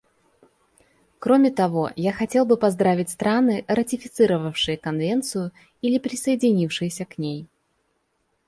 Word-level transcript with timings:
Кроме 1.19 1.51
того, 1.51 1.91
я 1.95 2.11
хотел 2.11 2.43
бы 2.43 2.57
поздравить 2.57 3.11
страны, 3.11 3.63
ратифицировавшие 3.67 4.75
Конвенцию 4.75 5.51
или 5.83 5.99
присоединившиеся 5.99 7.05
к 7.05 7.19
ней. 7.19 7.47